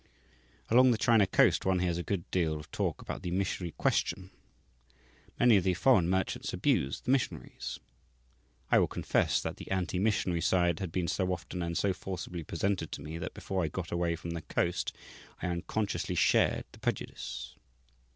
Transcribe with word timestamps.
Along 0.71 0.89
the 0.89 0.97
China 0.97 1.27
coast 1.27 1.63
one 1.63 1.77
hears 1.77 1.99
a 1.99 2.03
good 2.03 2.23
deal 2.31 2.59
of 2.59 2.71
talk 2.71 3.03
about 3.03 3.21
the 3.21 3.29
"missionary 3.29 3.69
question." 3.77 4.31
Many 5.39 5.57
of 5.57 5.63
the 5.63 5.75
foreign 5.75 6.09
merchants 6.09 6.53
abuse 6.53 7.01
the 7.01 7.11
missionaries. 7.11 7.79
I 8.71 8.79
will 8.79 8.87
confess 8.87 9.39
that 9.43 9.57
the 9.57 9.69
"anti 9.69 9.99
missionary" 9.99 10.41
side 10.41 10.79
had 10.79 10.91
been 10.91 11.07
so 11.07 11.31
often 11.31 11.61
and 11.61 11.77
so 11.77 11.93
forcibly 11.93 12.41
presented 12.43 12.91
to 12.93 13.01
me 13.03 13.19
that 13.19 13.35
before 13.35 13.63
I 13.63 13.67
got 13.67 13.91
away 13.91 14.15
from 14.15 14.31
the 14.31 14.41
coast 14.41 14.91
I 15.39 15.45
unconsciously 15.49 16.15
shared 16.15 16.65
the 16.71 16.79
prejudice. 16.79 17.55